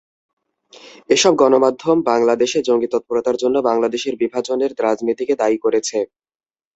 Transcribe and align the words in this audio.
এসব 1.09 1.33
গণমাধ্যম 1.41 1.97
বাংলাদেশে 2.09 2.59
জঙ্গি 2.67 2.87
তৎপরতার 2.91 3.35
জন্য 3.35 3.55
বাংলাদেশের 3.69 4.13
বিভাজনের 4.21 4.71
রাজনীতিকে 4.85 5.33
দায়ী 5.41 5.57
করেছে। 5.65 5.97